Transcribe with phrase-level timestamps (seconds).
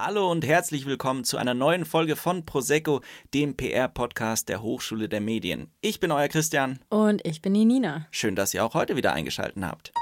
[0.00, 3.00] Hallo und herzlich willkommen zu einer neuen Folge von Prosecco,
[3.34, 5.72] dem PR-Podcast der Hochschule der Medien.
[5.80, 6.78] Ich bin euer Christian.
[6.88, 8.06] Und ich bin die Nina.
[8.12, 9.92] Schön, dass ihr auch heute wieder eingeschaltet habt.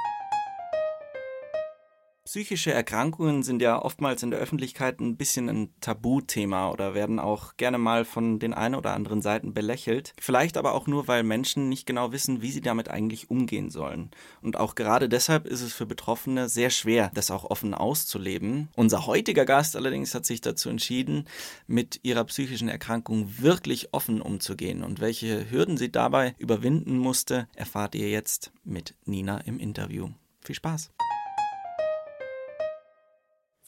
[2.27, 7.57] Psychische Erkrankungen sind ja oftmals in der Öffentlichkeit ein bisschen ein Tabuthema oder werden auch
[7.57, 10.13] gerne mal von den einen oder anderen Seiten belächelt.
[10.21, 14.11] Vielleicht aber auch nur, weil Menschen nicht genau wissen, wie sie damit eigentlich umgehen sollen.
[14.43, 18.71] Und auch gerade deshalb ist es für Betroffene sehr schwer, das auch offen auszuleben.
[18.75, 21.29] Unser heutiger Gast allerdings hat sich dazu entschieden,
[21.69, 24.83] mit ihrer psychischen Erkrankung wirklich offen umzugehen.
[24.83, 30.09] Und welche Hürden sie dabei überwinden musste, erfahrt ihr jetzt mit Nina im Interview.
[30.41, 30.91] Viel Spaß!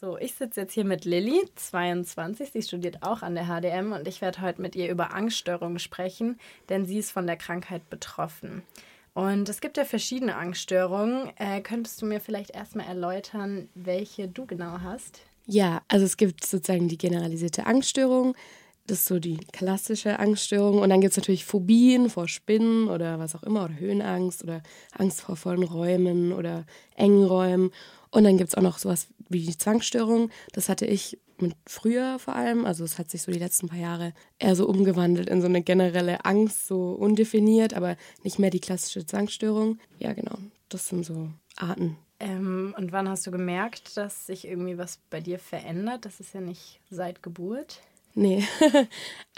[0.00, 2.52] So, ich sitze jetzt hier mit Lilly, 22.
[2.52, 6.38] Sie studiert auch an der HDM und ich werde heute mit ihr über Angststörungen sprechen,
[6.68, 8.62] denn sie ist von der Krankheit betroffen.
[9.12, 11.32] Und es gibt ja verschiedene Angststörungen.
[11.36, 15.22] Äh, könntest du mir vielleicht erstmal erläutern, welche du genau hast?
[15.46, 18.36] Ja, also es gibt sozusagen die generalisierte Angststörung.
[18.86, 20.78] Das ist so die klassische Angststörung.
[20.78, 24.62] Und dann gibt es natürlich Phobien vor Spinnen oder was auch immer, oder Höhenangst oder
[24.96, 27.72] Angst vor vollen Räumen oder engen Räumen.
[28.10, 30.30] Und dann gibt es auch noch sowas wie die Zwangsstörung.
[30.52, 32.64] Das hatte ich mit früher vor allem.
[32.64, 35.62] Also es hat sich so die letzten paar Jahre eher so umgewandelt in so eine
[35.62, 39.78] generelle Angst, so undefiniert, aber nicht mehr die klassische Zwangsstörung.
[39.98, 40.38] Ja, genau.
[40.68, 41.96] Das sind so Arten.
[42.20, 46.04] Ähm, und wann hast du gemerkt, dass sich irgendwie was bei dir verändert?
[46.04, 47.80] Das ist ja nicht seit Geburt.
[48.14, 48.44] Nee.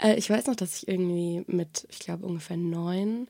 [0.03, 3.27] Äh, ich weiß noch, dass ich irgendwie mit, ich glaube, ungefähr neun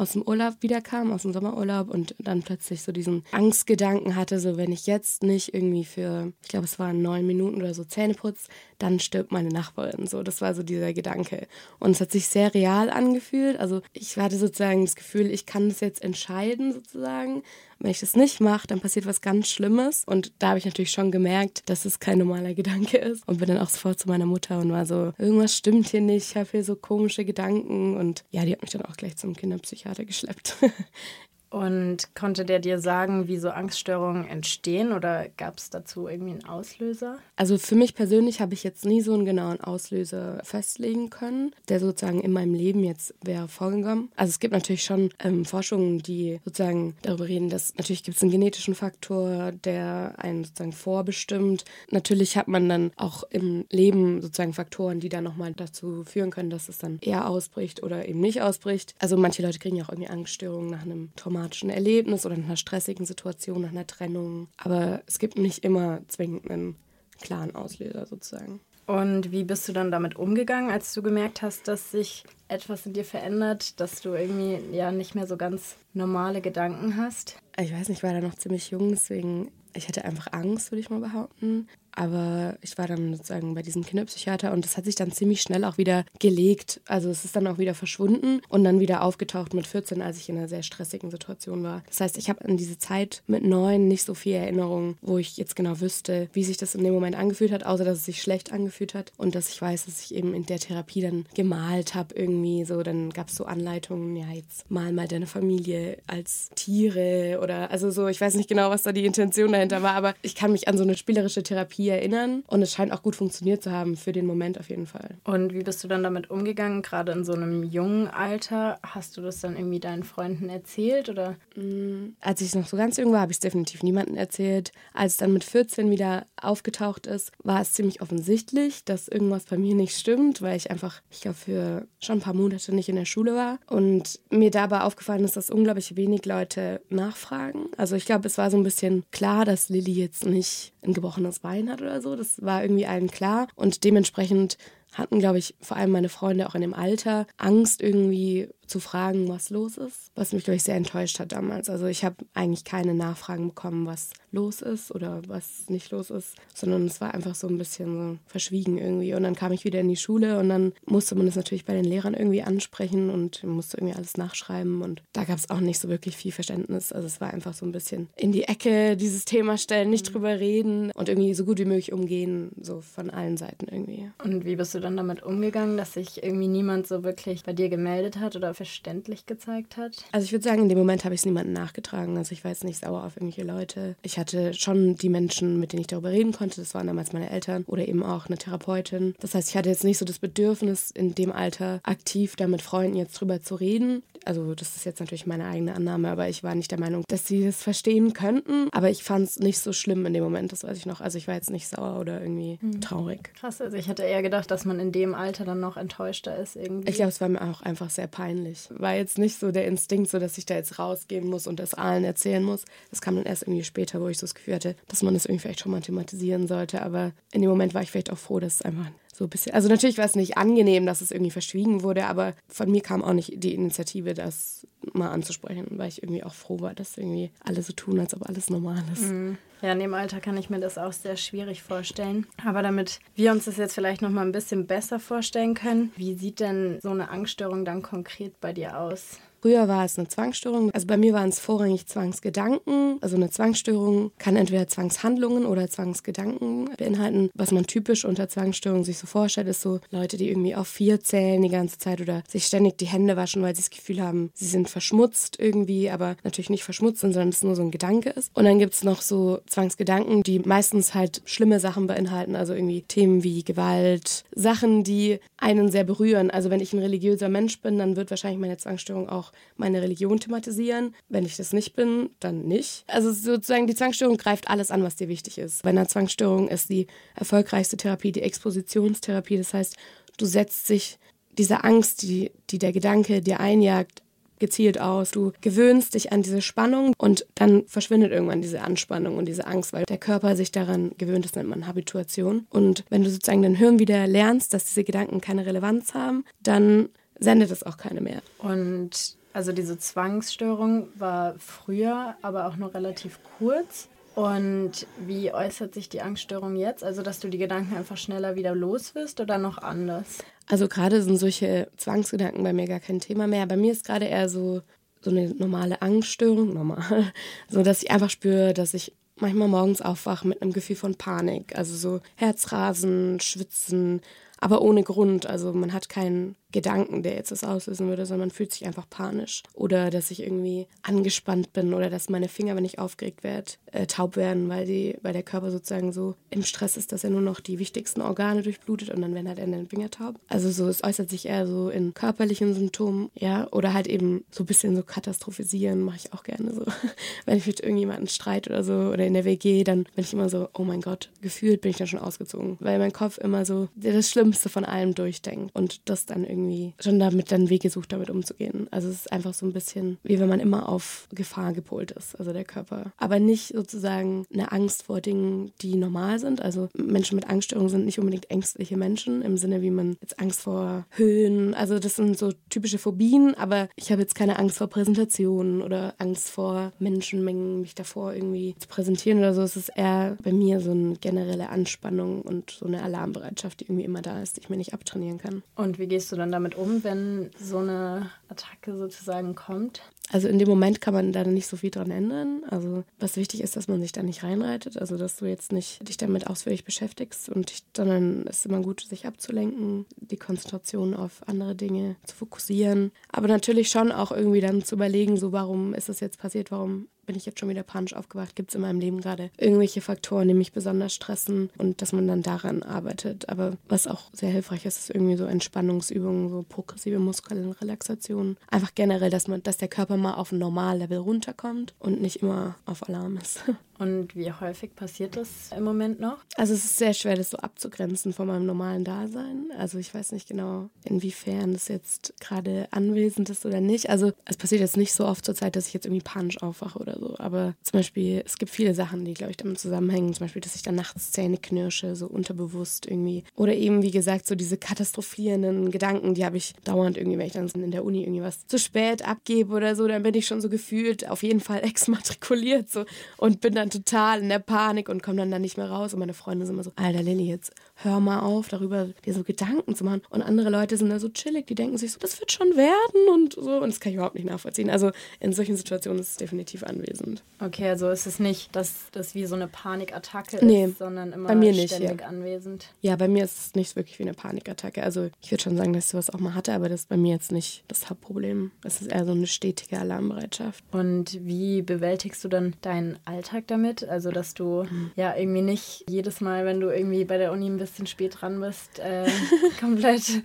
[0.00, 4.56] aus dem Urlaub wiederkam, aus dem Sommerurlaub und dann plötzlich so diesen Angstgedanken hatte, so
[4.56, 8.14] wenn ich jetzt nicht irgendwie für, ich glaube es waren neun Minuten oder so Zähne
[8.14, 8.48] putze,
[8.82, 10.06] dann stirbt meine Nachbarin.
[10.06, 11.46] So, das war so dieser Gedanke.
[11.78, 13.58] Und es hat sich sehr real angefühlt.
[13.58, 17.42] Also ich hatte sozusagen das Gefühl, ich kann das jetzt entscheiden sozusagen.
[17.78, 20.04] Wenn ich das nicht mache, dann passiert was ganz Schlimmes.
[20.04, 23.26] Und da habe ich natürlich schon gemerkt, dass es kein normaler Gedanke ist.
[23.26, 26.30] Und bin dann auch sofort zu meiner Mutter und war so, irgendwas stimmt hier nicht,
[26.30, 27.96] ich habe hier so komische Gedanken.
[27.96, 30.56] Und ja, die hat mich dann auch gleich zum Kinderpsychiater geschleppt.
[31.50, 36.44] Und konnte der dir sagen, wie so Angststörungen entstehen oder gab es dazu irgendwie einen
[36.44, 37.18] Auslöser?
[37.34, 41.80] Also für mich persönlich habe ich jetzt nie so einen genauen Auslöser festlegen können, der
[41.80, 44.12] sozusagen in meinem Leben jetzt wäre vorgekommen.
[44.14, 48.22] Also es gibt natürlich schon ähm, Forschungen, die sozusagen darüber reden, dass natürlich gibt es
[48.22, 51.64] einen genetischen Faktor, der einen sozusagen vorbestimmt.
[51.90, 56.50] Natürlich hat man dann auch im Leben sozusagen Faktoren, die dann nochmal dazu führen können,
[56.50, 58.94] dass es dann eher ausbricht oder eben nicht ausbricht.
[59.00, 62.44] Also manche Leute kriegen ja auch irgendwie Angststörungen nach einem Trauma traumatischen Erlebnis oder in
[62.44, 64.48] einer stressigen Situation, nach einer Trennung.
[64.56, 66.76] Aber es gibt nicht immer zwingend einen
[67.20, 68.60] klaren Auslöser sozusagen.
[68.86, 72.92] Und wie bist du dann damit umgegangen, als du gemerkt hast, dass sich etwas in
[72.92, 77.36] dir verändert, dass du irgendwie ja nicht mehr so ganz normale Gedanken hast?
[77.56, 80.80] Ich weiß nicht, ich war da noch ziemlich jung, deswegen ich hatte einfach Angst, würde
[80.80, 81.68] ich mal behaupten.
[81.94, 85.64] Aber ich war dann sozusagen bei diesem Kinderpsychiater und das hat sich dann ziemlich schnell
[85.64, 86.80] auch wieder gelegt.
[86.86, 90.28] Also es ist dann auch wieder verschwunden und dann wieder aufgetaucht mit 14, als ich
[90.28, 91.82] in einer sehr stressigen Situation war.
[91.88, 95.36] Das heißt, ich habe an diese Zeit mit neun nicht so viel Erinnerung, wo ich
[95.36, 98.22] jetzt genau wüsste, wie sich das in dem Moment angefühlt hat, außer dass es sich
[98.22, 101.94] schlecht angefühlt hat und dass ich weiß, dass ich eben in der Therapie dann gemalt
[101.94, 102.64] habe irgendwie.
[102.64, 107.70] So, dann gab es so Anleitungen, ja, jetzt mal mal deine Familie als Tiere oder
[107.70, 110.52] also so, ich weiß nicht genau, was da die Intention dahinter war, aber ich kann
[110.52, 112.44] mich an so eine spielerische Therapie Therapie erinnern.
[112.46, 115.16] Und es scheint auch gut funktioniert zu haben, für den Moment auf jeden Fall.
[115.24, 118.78] Und wie bist du dann damit umgegangen, gerade in so einem jungen Alter?
[118.82, 121.36] Hast du das dann irgendwie deinen Freunden erzählt oder?
[121.56, 124.72] Mm, als ich noch so ganz jung war, habe ich es definitiv niemandem erzählt.
[124.94, 129.56] Als es dann mit 14 wieder aufgetaucht ist, war es ziemlich offensichtlich, dass irgendwas bei
[129.56, 132.96] mir nicht stimmt, weil ich einfach, ich glaube, für schon ein paar Monate nicht in
[132.96, 133.58] der Schule war.
[133.66, 137.66] Und mir dabei aufgefallen ist, dass unglaublich wenig Leute nachfragen.
[137.76, 141.40] Also ich glaube, es war so ein bisschen klar, dass Lilly jetzt nicht ein gebrochenes
[141.40, 142.16] Bein hat oder so.
[142.16, 143.48] Das war irgendwie allen klar.
[143.54, 144.56] Und dementsprechend
[144.92, 149.28] hatten, glaube ich, vor allem meine Freunde auch in dem Alter Angst irgendwie zu fragen,
[149.28, 151.68] was los ist, was mich, glaube ich, sehr enttäuscht hat damals.
[151.68, 156.36] Also ich habe eigentlich keine Nachfragen bekommen, was los ist oder was nicht los ist,
[156.54, 159.14] sondern es war einfach so ein bisschen so verschwiegen irgendwie.
[159.14, 161.74] Und dann kam ich wieder in die Schule und dann musste man das natürlich bei
[161.74, 165.80] den Lehrern irgendwie ansprechen und musste irgendwie alles nachschreiben und da gab es auch nicht
[165.80, 166.92] so wirklich viel Verständnis.
[166.92, 170.12] Also es war einfach so ein bisschen in die Ecke dieses Thema stellen, nicht mhm.
[170.12, 174.10] drüber reden und irgendwie so gut wie möglich umgehen, so von allen Seiten irgendwie.
[174.22, 177.68] Und wie bist du dann damit umgegangen, dass sich irgendwie niemand so wirklich bei dir
[177.68, 180.04] gemeldet hat oder verständlich gezeigt hat?
[180.12, 182.18] Also ich würde sagen, in dem Moment habe ich es niemandem nachgetragen.
[182.18, 183.96] Also ich war jetzt nicht sauer auf irgendwelche Leute.
[184.02, 186.60] Ich hatte schon die Menschen, mit denen ich darüber reden konnte.
[186.60, 189.14] Das waren damals meine Eltern oder eben auch eine Therapeutin.
[189.18, 192.60] Das heißt, ich hatte jetzt nicht so das Bedürfnis, in dem Alter aktiv da mit
[192.60, 194.02] Freunden jetzt drüber zu reden.
[194.24, 197.26] Also das ist jetzt natürlich meine eigene Annahme, aber ich war nicht der Meinung, dass
[197.26, 198.68] sie das verstehen könnten.
[198.72, 201.00] Aber ich fand es nicht so schlimm in dem Moment, das weiß ich noch.
[201.00, 202.80] Also ich war jetzt nicht sauer oder irgendwie mhm.
[202.80, 203.32] traurig.
[203.34, 206.56] Krass, also ich hätte eher gedacht, dass man in dem Alter dann noch enttäuschter ist
[206.56, 206.90] irgendwie.
[206.90, 208.68] Ich glaube, es war mir auch einfach sehr peinlich.
[208.70, 211.74] War jetzt nicht so der Instinkt, so dass ich da jetzt rausgehen muss und das
[211.74, 212.64] allen erzählen muss.
[212.90, 215.24] Das kam dann erst irgendwie später, wo ich so das Gefühl hatte, dass man das
[215.24, 216.82] irgendwie vielleicht schon mal thematisieren sollte.
[216.82, 218.86] Aber in dem Moment war ich vielleicht auch froh, dass es einfach
[219.20, 219.52] so ein bisschen.
[219.52, 223.04] Also natürlich war es nicht angenehm, dass es irgendwie verschwiegen wurde, aber von mir kam
[223.04, 227.30] auch nicht die Initiative, das mal anzusprechen, weil ich irgendwie auch froh war, dass irgendwie
[227.44, 229.12] alle so tun, als ob alles normal ist.
[229.12, 229.36] Mhm.
[229.60, 232.26] Ja, in dem Alter kann ich mir das auch sehr schwierig vorstellen.
[232.42, 236.14] Aber damit wir uns das jetzt vielleicht noch mal ein bisschen besser vorstellen können, wie
[236.14, 239.18] sieht denn so eine Angststörung dann konkret bei dir aus?
[239.40, 240.70] Früher war es eine Zwangsstörung.
[240.72, 242.98] Also bei mir waren es vorrangig Zwangsgedanken.
[243.00, 247.30] Also eine Zwangsstörung kann entweder Zwangshandlungen oder Zwangsgedanken beinhalten.
[247.34, 251.00] Was man typisch unter Zwangsstörung sich so vorstellt, ist so Leute, die irgendwie auf vier
[251.00, 254.30] zählen die ganze Zeit oder sich ständig die Hände waschen, weil sie das Gefühl haben,
[254.34, 258.30] sie sind verschmutzt irgendwie, aber natürlich nicht verschmutzt sondern es nur so ein Gedanke ist.
[258.34, 262.82] Und dann gibt es noch so Zwangsgedanken, die meistens halt schlimme Sachen beinhalten, also irgendwie
[262.82, 266.30] Themen wie Gewalt, Sachen, die einen sehr berühren.
[266.30, 270.20] Also wenn ich ein religiöser Mensch bin, dann wird wahrscheinlich meine Zwangsstörung auch meine Religion
[270.20, 270.94] thematisieren.
[271.08, 272.84] Wenn ich das nicht bin, dann nicht.
[272.86, 275.62] Also sozusagen die Zwangsstörung greift alles an, was dir wichtig ist.
[275.62, 279.38] Bei einer Zwangsstörung ist die erfolgreichste Therapie die Expositionstherapie.
[279.38, 279.76] Das heißt,
[280.18, 280.98] du setzt sich
[281.38, 284.02] diese Angst, die, die der Gedanke dir einjagt,
[284.40, 285.12] gezielt aus.
[285.12, 289.72] Du gewöhnst dich an diese Spannung und dann verschwindet irgendwann diese Anspannung und diese Angst,
[289.72, 292.46] weil der Körper sich daran gewöhnt, das nennt man Habituation.
[292.50, 296.88] Und wenn du sozusagen dein Hirn wieder lernst, dass diese Gedanken keine Relevanz haben, dann
[297.18, 298.22] sendet es auch keine mehr.
[298.38, 303.88] Und also diese Zwangsstörung war früher, aber auch nur relativ kurz.
[304.20, 306.84] Und wie äußert sich die Angststörung jetzt?
[306.84, 310.18] Also, dass du die Gedanken einfach schneller wieder los wirst oder noch anders?
[310.46, 313.46] Also, gerade sind solche Zwangsgedanken bei mir gar kein Thema mehr.
[313.46, 314.60] Bei mir ist gerade eher so,
[315.00, 317.14] so eine normale Angststörung, normal,
[317.48, 321.56] so dass ich einfach spüre, dass ich manchmal morgens aufwache mit einem Gefühl von Panik.
[321.56, 324.02] Also so Herzrasen, Schwitzen,
[324.38, 325.24] aber ohne Grund.
[325.24, 328.88] Also man hat keinen Gedanken, der jetzt das auslösen würde, sondern man fühlt sich einfach
[328.88, 329.42] panisch.
[329.54, 333.86] Oder dass ich irgendwie angespannt bin oder dass meine Finger, wenn ich aufgeregt werde, äh,
[333.86, 337.20] taub werden, weil, die, weil der Körper sozusagen so im Stress ist, dass er nur
[337.20, 340.16] noch die wichtigsten Organe durchblutet und dann werden halt den Finger taub.
[340.28, 344.42] Also so, es äußert sich eher so in körperlichen Symptomen, ja, oder halt eben so
[344.42, 346.64] ein bisschen so katastrophisieren mache ich auch gerne so.
[347.26, 350.28] wenn ich mit irgendjemandem streit oder so oder in der WG, dann bin ich immer
[350.28, 353.68] so, oh mein Gott, gefühlt bin ich dann schon ausgezogen, weil mein Kopf immer so
[353.76, 357.92] das Schlimmste von allem durchdenkt und das dann irgendwie irgendwie schon damit dann Wege sucht,
[357.92, 358.66] damit umzugehen.
[358.70, 362.18] Also es ist einfach so ein bisschen, wie wenn man immer auf Gefahr gepolt ist,
[362.18, 362.92] also der Körper.
[362.96, 366.42] Aber nicht sozusagen eine Angst vor Dingen, die normal sind.
[366.42, 370.42] Also Menschen mit Angststörungen sind nicht unbedingt ängstliche Menschen im Sinne, wie man jetzt Angst
[370.42, 374.68] vor Höhen, also das sind so typische Phobien, aber ich habe jetzt keine Angst vor
[374.68, 379.42] Präsentationen oder Angst vor Menschenmengen, mich davor irgendwie zu präsentieren oder so.
[379.42, 383.84] Es ist eher bei mir so eine generelle Anspannung und so eine Alarmbereitschaft, die irgendwie
[383.84, 385.42] immer da ist, die ich mir nicht abtrainieren kann.
[385.56, 389.82] Und wie gehst du dann damit um, wenn so eine Attacke sozusagen kommt?
[390.12, 392.42] Also in dem Moment kann man da nicht so viel dran ändern.
[392.50, 395.86] Also was wichtig ist, dass man sich da nicht reinreitet, also dass du jetzt nicht
[395.88, 400.94] dich damit ausführlich beschäftigst und dich, sondern es ist immer gut, sich abzulenken, die Konzentration
[400.94, 402.90] auf andere Dinge zu fokussieren.
[403.12, 406.88] Aber natürlich schon auch irgendwie dann zu überlegen, so warum ist das jetzt passiert, warum
[407.10, 408.36] bin ich jetzt schon wieder panisch aufgewacht?
[408.36, 412.06] Gibt es in meinem Leben gerade irgendwelche Faktoren, die mich besonders stressen und dass man
[412.06, 413.28] dann daran arbeitet?
[413.28, 418.36] Aber was auch sehr hilfreich ist, ist irgendwie so Entspannungsübungen, so progressive Muskelrelaxation.
[418.48, 422.54] Einfach generell, dass man, dass der Körper mal auf ein Normallevel runterkommt und nicht immer
[422.64, 423.42] auf Alarm ist.
[423.80, 426.18] Und wie häufig passiert das im Moment noch?
[426.36, 429.50] Also es ist sehr schwer, das so abzugrenzen von meinem normalen Dasein.
[429.56, 433.88] Also ich weiß nicht genau, inwiefern das jetzt gerade anwesend ist oder nicht.
[433.88, 436.78] Also es passiert jetzt nicht so oft zur Zeit, dass ich jetzt irgendwie panisch aufwache
[436.78, 437.14] oder so.
[437.16, 440.12] Aber zum Beispiel, es gibt viele Sachen, die, glaube ich, damit zusammenhängen.
[440.12, 443.24] Zum Beispiel, dass ich dann nachts Zähne knirsche, so unterbewusst irgendwie.
[443.34, 447.32] Oder eben, wie gesagt, so diese katastrophierenden Gedanken, die habe ich dauernd irgendwie, wenn ich
[447.32, 450.42] dann in der Uni irgendwie was zu spät abgebe oder so, dann bin ich schon
[450.42, 452.84] so gefühlt auf jeden Fall exmatrikuliert so
[453.16, 455.94] und bin dann total in der Panik und komme dann da nicht mehr raus.
[455.94, 459.22] Und meine Freunde sind immer so, Alter Lilly, jetzt hör mal auf, darüber dir so
[459.22, 460.02] Gedanken zu machen.
[460.10, 463.08] Und andere Leute sind da so chillig, die denken sich so, das wird schon werden
[463.14, 463.58] und so.
[463.58, 464.70] Und das kann ich überhaupt nicht nachvollziehen.
[464.70, 467.22] Also in solchen Situationen ist es definitiv anwesend.
[467.40, 471.28] Okay, also ist es nicht, dass das wie so eine Panikattacke nee, ist, sondern immer
[471.28, 472.06] bei mir nicht, ständig ja.
[472.06, 472.68] anwesend.
[472.80, 474.82] Ja, bei mir ist es nicht wirklich wie eine Panikattacke.
[474.82, 476.96] Also ich würde schon sagen, dass ich sowas auch mal hatte, aber das ist bei
[476.96, 478.50] mir jetzt nicht das Hauptproblem.
[478.64, 480.62] Es ist eher so eine stetige Alarmbereitschaft.
[480.70, 483.88] Und wie bewältigst du dann deinen Alltag damit?
[483.88, 484.90] Also dass du mhm.
[484.96, 488.40] ja irgendwie nicht jedes Mal, wenn du irgendwie bei der Uni bist, bisschen spät dran
[488.40, 489.08] bist, äh,
[489.60, 490.22] komplett.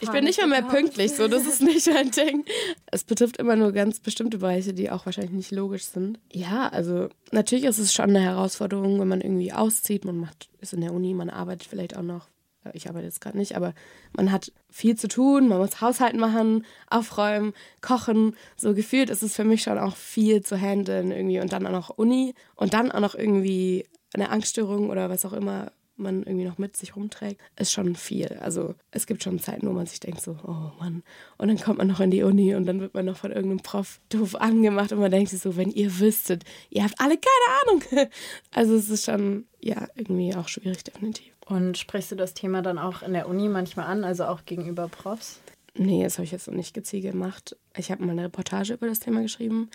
[0.00, 2.44] ich bin nicht mal mehr pünktlich, so das ist nicht mein Ding.
[2.90, 6.18] Es betrifft immer nur ganz bestimmte Bereiche, die auch wahrscheinlich nicht logisch sind.
[6.32, 10.72] Ja, also natürlich ist es schon eine Herausforderung, wenn man irgendwie auszieht, man macht ist
[10.72, 12.28] in der Uni, man arbeitet vielleicht auch noch
[12.72, 13.74] ich arbeite jetzt gerade nicht, aber
[14.16, 18.34] man hat viel zu tun, man muss Haushalten machen, aufräumen, kochen.
[18.56, 21.72] So gefühlt ist es für mich schon auch viel zu handeln irgendwie und dann auch
[21.72, 26.46] noch Uni und dann auch noch irgendwie eine Angststörung oder was auch immer man irgendwie
[26.46, 28.38] noch mit sich rumträgt, ist schon viel.
[28.40, 31.02] Also es gibt schon Zeiten, wo man sich denkt so, oh Mann.
[31.38, 33.62] Und dann kommt man noch in die Uni und dann wird man noch von irgendeinem
[33.62, 37.60] Prof doof angemacht und man denkt sich so, wenn ihr wüsstet, ihr habt alle keine
[37.62, 38.10] Ahnung.
[38.52, 41.32] Also es ist schon, ja, irgendwie auch schwierig, definitiv.
[41.46, 44.88] Und sprichst du das Thema dann auch in der Uni manchmal an, also auch gegenüber
[44.88, 45.40] Profs?
[45.76, 47.56] Nee, das habe ich jetzt noch nicht gezielt gemacht.
[47.76, 49.70] Ich habe mal eine Reportage über das Thema geschrieben.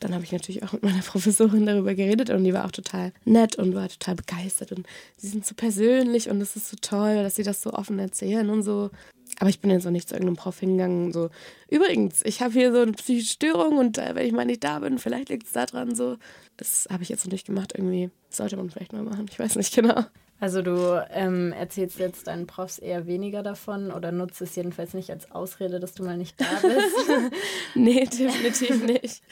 [0.00, 3.12] Dann habe ich natürlich auch mit meiner Professorin darüber geredet und die war auch total
[3.24, 4.86] nett und war total begeistert und
[5.16, 8.48] sie sind so persönlich und es ist so toll, dass sie das so offen erzählen
[8.50, 8.90] und so.
[9.40, 11.12] Aber ich bin jetzt auch nicht zu irgendeinem Prof hingegangen.
[11.12, 11.30] So,
[11.68, 14.78] übrigens, ich habe hier so eine psychische Störung und äh, wenn ich mal nicht da
[14.78, 16.16] bin, vielleicht liegt es daran so.
[16.56, 17.72] Das habe ich jetzt noch nicht gemacht.
[17.76, 19.26] Irgendwie sollte man vielleicht mal machen.
[19.30, 20.04] Ich weiß nicht genau.
[20.40, 25.10] Also du ähm, erzählst jetzt deinen Profs eher weniger davon oder nutzt es jedenfalls nicht
[25.10, 27.32] als Ausrede, dass du mal nicht da bist?
[27.74, 29.22] nee, definitiv nicht.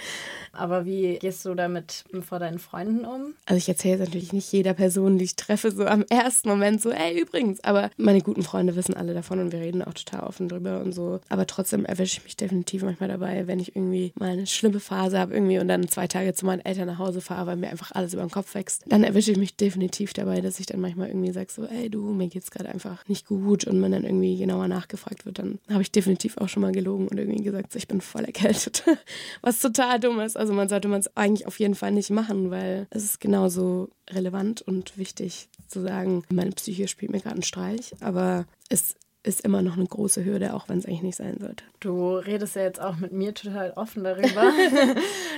[0.52, 3.34] Aber wie gehst du damit vor deinen Freunden um?
[3.44, 6.82] Also ich erzähle es natürlich nicht jeder Person, die ich treffe, so am ersten Moment
[6.82, 7.62] so, ey, übrigens.
[7.62, 10.92] Aber meine guten Freunde wissen alle davon und wir reden auch total offen drüber und
[10.92, 11.20] so.
[11.28, 15.18] Aber trotzdem erwische ich mich definitiv manchmal dabei, wenn ich irgendwie mal eine schlimme Phase
[15.18, 17.92] habe irgendwie und dann zwei Tage zu meinen Eltern nach Hause fahre, weil mir einfach
[17.92, 18.84] alles über den Kopf wächst.
[18.86, 22.02] Dann erwische ich mich definitiv dabei, dass ich dann manchmal irgendwie sage so, ey du,
[22.12, 25.82] mir geht's gerade einfach nicht gut und man dann irgendwie genauer nachgefragt wird, dann habe
[25.82, 28.84] ich definitiv auch schon mal gelogen und irgendwie gesagt, so, ich bin voll erkältet.
[29.42, 30.36] Was total dumm ist.
[30.36, 33.88] Also man sollte man es eigentlich auf jeden Fall nicht machen, weil es ist genauso
[34.10, 39.40] relevant und wichtig zu sagen, meine Psyche spielt mir gerade einen Streich, aber es ist
[39.40, 41.64] immer noch eine große Hürde, auch wenn es eigentlich nicht sein sollte.
[41.80, 44.26] Du redest ja jetzt auch mit mir total offen darüber,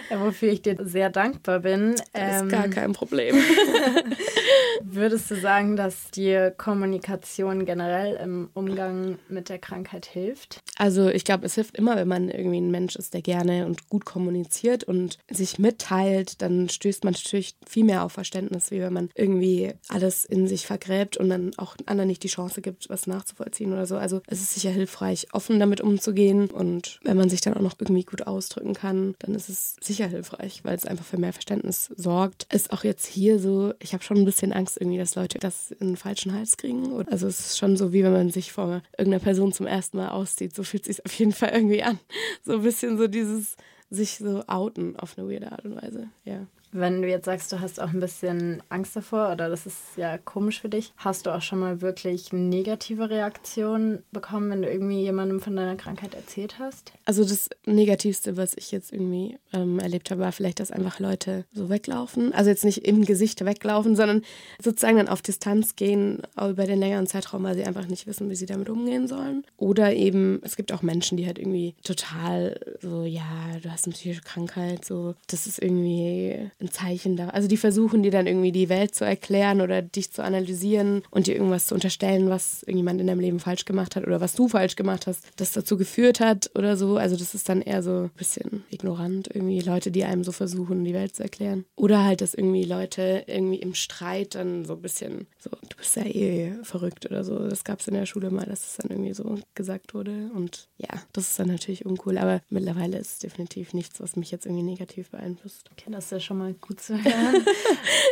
[0.11, 1.97] wofür ich dir sehr dankbar bin.
[2.13, 3.37] Das ist gar ähm, kein Problem.
[4.83, 10.61] Würdest du sagen, dass dir Kommunikation generell im Umgang mit der Krankheit hilft?
[10.77, 13.89] Also ich glaube, es hilft immer, wenn man irgendwie ein Mensch ist, der gerne und
[13.89, 18.93] gut kommuniziert und sich mitteilt, dann stößt man natürlich viel mehr auf Verständnis, wie wenn
[18.93, 23.07] man irgendwie alles in sich vergräbt und dann auch anderen nicht die Chance gibt, was
[23.07, 23.97] nachzuvollziehen oder so.
[23.97, 27.77] Also es ist sicher hilfreich, offen damit umzugehen und wenn man sich dann auch noch
[27.79, 31.91] irgendwie gut ausdrücken kann, dann ist es sicher hilfreich, weil es einfach für mehr Verständnis
[31.97, 32.47] sorgt.
[32.53, 35.71] Ist auch jetzt hier so, ich habe schon ein bisschen Angst irgendwie, dass Leute das
[35.73, 36.93] in den falschen Hals kriegen.
[37.11, 40.11] Also es ist schon so, wie wenn man sich vor irgendeiner Person zum ersten Mal
[40.11, 40.55] auszieht.
[40.55, 41.99] So fühlt es sich auf jeden Fall irgendwie an.
[42.45, 43.57] So ein bisschen so dieses
[43.91, 46.09] sich so outen auf eine weirde Art und Weise.
[46.25, 46.47] Ja.
[46.73, 50.19] Wenn du jetzt sagst, du hast auch ein bisschen Angst davor oder das ist ja
[50.19, 55.01] komisch für dich, hast du auch schon mal wirklich negative Reaktionen bekommen, wenn du irgendwie
[55.01, 56.93] jemandem von deiner Krankheit erzählt hast?
[57.07, 61.47] Also das Negativste, was ich jetzt irgendwie ähm, erlebt habe, war vielleicht, dass einfach Leute
[61.53, 62.35] so weglaufen.
[62.35, 64.23] Also jetzt nicht im Gesicht weglaufen, sondern
[64.63, 68.37] sozusagen dann auf Distanz gehen über den längeren Zeitraum, weil sie einfach nicht wissen, wie
[68.37, 69.45] sie damit umgehen sollen.
[69.57, 73.23] Oder eben, es gibt auch Menschen, die halt irgendwie total so, ja,
[73.63, 77.29] du hast eine psychische Krankheit, so, das ist irgendwie ein Zeichen da.
[77.29, 81.27] Also die versuchen dir dann irgendwie die Welt zu erklären oder dich zu analysieren und
[81.27, 84.49] dir irgendwas zu unterstellen, was irgendjemand in deinem Leben falsch gemacht hat oder was du
[84.49, 86.97] falsch gemacht hast, das dazu geführt hat oder so.
[86.97, 90.85] Also das ist dann eher so ein bisschen ignorant irgendwie Leute, die einem so versuchen,
[90.85, 91.65] die Welt zu erklären.
[91.77, 95.97] Oder halt, dass irgendwie Leute irgendwie im Streit dann so ein bisschen so, du bist
[95.97, 97.49] ja eh verrückt oder so.
[97.49, 100.31] Das gab es in der Schule mal, dass es dann irgendwie so gesagt wurde.
[100.35, 102.19] Und ja, das ist dann natürlich uncool.
[102.19, 105.71] Aber mittlerweile ist es definitiv nichts, was mich jetzt irgendwie negativ beeinflusst.
[105.73, 107.45] Okay, das ist ja schon mal gut zu hören.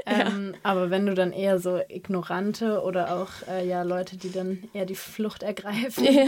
[0.06, 0.58] ähm, ja.
[0.62, 4.86] Aber wenn du dann eher so Ignorante oder auch äh, ja Leute, die dann eher
[4.86, 6.25] die Flucht ergreifen, ja.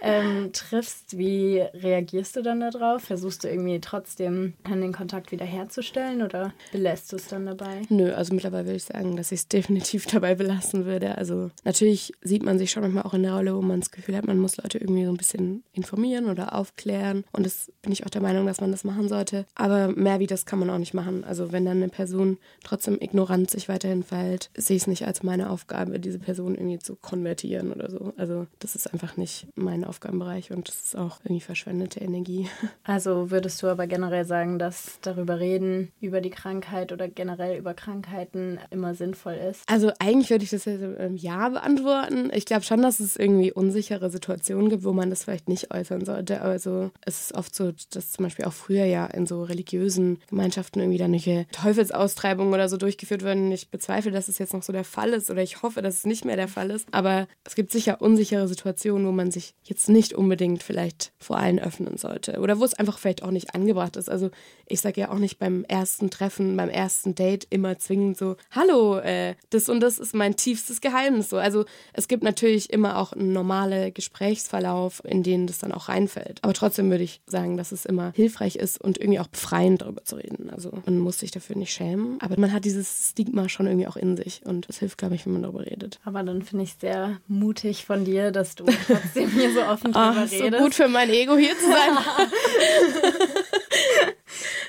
[0.00, 3.02] ähm, triffst, wie reagierst du dann darauf?
[3.02, 7.82] Versuchst du irgendwie trotzdem den Kontakt wiederherzustellen oder belässt du es dann dabei?
[7.88, 11.16] Nö, also mittlerweile würde ich sagen, dass ich es definitiv dabei belassen würde.
[11.16, 14.16] Also natürlich sieht man sich schon manchmal auch in der Rolle, wo man das Gefühl
[14.16, 17.24] hat, man muss Leute irgendwie so ein bisschen informieren oder aufklären.
[17.32, 19.46] Und das bin ich auch der Meinung, dass man das machen sollte.
[19.54, 21.24] Aber mehr wie das kann man auch nicht machen.
[21.24, 25.22] Also wenn dann eine Person trotzdem ignorant sich weiterhin verhält, sehe ich es nicht als
[25.22, 28.12] meine Aufgabe, diese Person irgendwie zu konvertieren oder so.
[28.16, 32.48] Also das ist einfach nicht mein Aufgabenbereich und das ist auch irgendwie verschwendete Energie.
[32.84, 37.74] Also würdest du aber generell sagen, dass darüber reden, über die Krankheit oder generell über
[37.74, 39.62] Krankheiten immer sinnvoll ist?
[39.66, 42.30] Also eigentlich würde ich das jetzt im Ja beantworten.
[42.32, 46.04] Ich glaube schon, dass es irgendwie unsichere Situationen gibt, wo man das vielleicht nicht äußern
[46.04, 46.42] sollte.
[46.42, 50.80] Also es ist oft so, dass zum Beispiel auch früher ja in so religiösen Gemeinschaften
[50.80, 53.50] irgendwie dann irgendwelche Teufelsaustreibungen oder so durchgeführt werden.
[53.52, 56.06] Ich bezweifle, dass es jetzt noch so der Fall ist oder ich hoffe, dass es
[56.06, 56.88] nicht mehr der Fall ist.
[56.92, 61.58] Aber es gibt sicher unsichere Situationen, wo man sich jetzt nicht unbedingt vielleicht vor allen
[61.58, 64.10] öffnen sollte oder wo es einfach vielleicht auch nicht angebracht ist.
[64.10, 64.30] Also
[64.66, 68.98] ich sage ja auch nicht beim ersten Treffen, beim ersten Date immer zwingend so, hallo,
[68.98, 71.30] äh, das und das ist mein tiefstes Geheimnis.
[71.30, 71.38] So.
[71.38, 76.40] Also es gibt natürlich immer auch einen normalen Gesprächsverlauf, in den das dann auch reinfällt.
[76.42, 80.04] Aber trotzdem würde ich sagen, dass es immer hilfreich ist und irgendwie auch befreiend darüber
[80.04, 80.50] zu reden.
[80.50, 83.96] Also man muss sich dafür nicht schämen, aber man hat dieses Stigma schon irgendwie auch
[83.96, 85.98] in sich und es hilft, glaube ich, wenn man darüber redet.
[86.04, 90.14] Aber dann finde ich sehr mutig von dir, dass du trotzdem hier so offen drüber
[90.16, 90.52] Ach, redest.
[90.52, 91.98] so gut für mein Ego hier zu sein.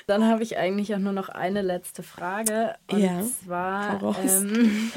[0.08, 2.76] Dann habe ich eigentlich auch nur noch eine letzte Frage.
[2.90, 4.90] Und ja, zwar, ähm,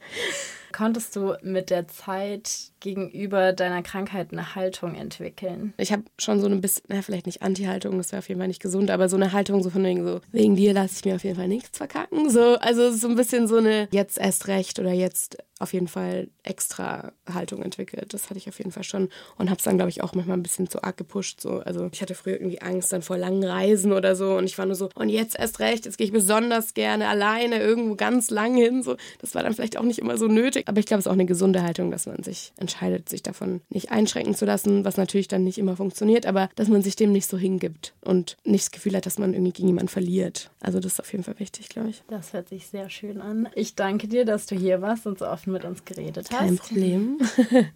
[0.72, 5.74] konntest du mit der Zeit gegenüber deiner Krankheit eine Haltung entwickeln?
[5.76, 8.46] Ich habe schon so eine bisschen, na, vielleicht nicht Anti-Haltung, das wäre auf jeden Fall
[8.46, 11.16] nicht gesund, aber so eine Haltung so von wegen so, wegen dir lasse ich mir
[11.16, 12.30] auf jeden Fall nichts verkacken.
[12.30, 16.28] So, also so ein bisschen so eine jetzt erst recht oder jetzt auf jeden Fall
[16.42, 18.12] extra Haltung entwickelt.
[18.12, 20.36] Das hatte ich auf jeden Fall schon und habe es dann, glaube ich, auch manchmal
[20.36, 21.40] ein bisschen zu arg gepusht.
[21.40, 21.60] So.
[21.60, 24.66] Also ich hatte früher irgendwie Angst dann vor langen Reisen oder so und ich war
[24.66, 28.54] nur so, und jetzt erst recht, jetzt gehe ich besonders gerne alleine irgendwo ganz lang
[28.54, 28.82] hin.
[28.82, 28.96] So.
[29.20, 31.14] Das war dann vielleicht auch nicht immer so nötig, aber ich glaube, es ist auch
[31.14, 32.75] eine gesunde Haltung, dass man sich entscheidet,
[33.08, 36.82] sich davon nicht einschränken zu lassen, was natürlich dann nicht immer funktioniert, aber dass man
[36.82, 39.88] sich dem nicht so hingibt und nicht das Gefühl hat, dass man irgendwie gegen jemanden
[39.88, 40.50] verliert.
[40.60, 42.02] Also das ist auf jeden Fall wichtig, glaube ich.
[42.08, 43.48] Das hört sich sehr schön an.
[43.54, 46.38] Ich danke dir, dass du hier warst und so offen mit uns geredet hast.
[46.38, 47.18] Kein Problem.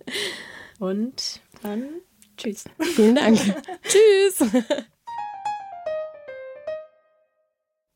[0.78, 1.85] und dann
[2.37, 2.64] tschüss.
[2.95, 3.38] Vielen Dank.
[3.83, 4.50] tschüss.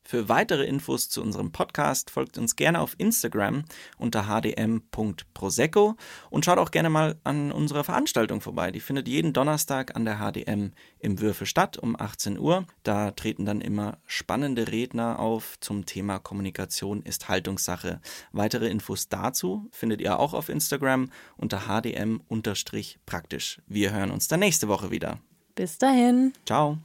[0.07, 3.65] Für weitere Infos zu unserem Podcast folgt uns gerne auf Instagram
[3.97, 5.97] unter hdm.prosecco
[6.29, 8.71] und schaut auch gerne mal an unserer Veranstaltung vorbei.
[8.71, 12.67] Die findet jeden Donnerstag an der HDM im Würfe statt um 18 Uhr.
[12.83, 18.03] Da treten dann immer spannende Redner auf zum Thema Kommunikation ist Haltungssache.
[18.33, 23.63] Weitere Infos dazu findet ihr auch auf Instagram unter hdm-praktisch.
[23.67, 25.19] Wir hören uns dann nächste Woche wieder.
[25.55, 26.35] Bis dahin.
[26.45, 26.79] Ciao.